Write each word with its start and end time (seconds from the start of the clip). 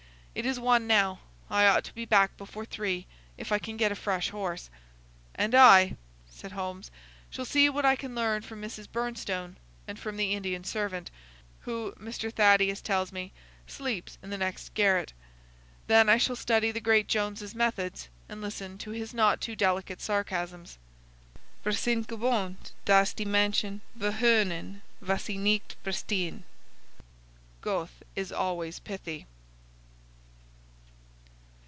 "It 0.33 0.45
is 0.45 0.61
one 0.61 0.87
now. 0.87 1.19
I 1.49 1.67
ought 1.67 1.83
to 1.83 1.93
be 1.93 2.05
back 2.05 2.37
before 2.37 2.63
three, 2.63 3.05
if 3.37 3.51
I 3.51 3.59
can 3.59 3.75
get 3.75 3.91
a 3.91 3.95
fresh 3.95 4.29
horse." 4.29 4.69
"And 5.35 5.53
I," 5.53 5.97
said 6.29 6.53
Holmes, 6.53 6.89
"shall 7.29 7.43
see 7.43 7.67
what 7.69 7.83
I 7.83 7.97
can 7.97 8.15
learn 8.15 8.41
from 8.41 8.61
Mrs. 8.61 8.87
Bernstone, 8.87 9.57
and 9.89 9.99
from 9.99 10.15
the 10.15 10.31
Indian 10.33 10.63
servant, 10.63 11.11
who, 11.59 11.91
Mr. 11.99 12.31
Thaddeus 12.33 12.79
tell 12.81 13.05
me, 13.11 13.33
sleeps 13.67 14.17
in 14.23 14.29
the 14.29 14.37
next 14.37 14.73
garret. 14.73 15.11
Then 15.87 16.07
I 16.07 16.15
shall 16.17 16.37
study 16.37 16.71
the 16.71 16.79
great 16.79 17.09
Jones's 17.09 17.53
methods 17.53 18.07
and 18.29 18.41
listen 18.41 18.77
to 18.79 18.91
his 18.91 19.13
not 19.13 19.41
too 19.41 19.55
delicate 19.57 19.99
sarcasms. 19.99 20.77
'Wir 21.65 21.73
sind 21.73 22.07
gewohnt 22.07 22.71
das 22.85 23.11
die 23.13 23.25
Menschen 23.25 23.81
verhöhnen 23.99 24.79
was 25.01 25.23
sie 25.25 25.37
nicht 25.37 25.75
verstehen.' 25.83 26.45
Goethe 27.59 28.01
is 28.15 28.31
always 28.31 28.79
pithy." 28.79 29.25